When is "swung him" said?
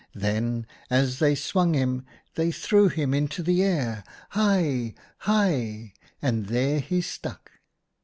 1.35-2.07